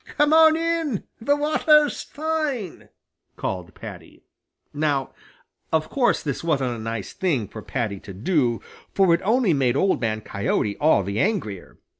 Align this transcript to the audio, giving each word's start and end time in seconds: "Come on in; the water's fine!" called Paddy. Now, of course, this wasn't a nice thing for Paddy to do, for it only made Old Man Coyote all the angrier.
"Come 0.17 0.33
on 0.33 0.55
in; 0.57 1.03
the 1.19 1.35
water's 1.35 2.01
fine!" 2.01 2.89
called 3.37 3.75
Paddy. 3.75 4.23
Now, 4.73 5.13
of 5.71 5.89
course, 5.89 6.23
this 6.23 6.43
wasn't 6.43 6.75
a 6.75 6.79
nice 6.79 7.13
thing 7.13 7.47
for 7.47 7.61
Paddy 7.61 7.99
to 7.99 8.13
do, 8.15 8.61
for 8.95 9.13
it 9.13 9.21
only 9.23 9.53
made 9.53 9.75
Old 9.77 10.01
Man 10.01 10.21
Coyote 10.21 10.75
all 10.77 11.03
the 11.03 11.19
angrier. 11.19 11.77